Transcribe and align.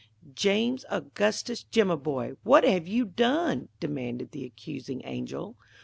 "James 0.33 0.83
Augustus 0.89 1.63
Jimaboy! 1.71 2.35
What 2.41 2.63
have 2.63 2.87
you 2.87 3.05
done?" 3.05 3.69
demanded 3.79 4.31
the 4.31 4.45
accusing 4.45 5.03
angel. 5.05 5.57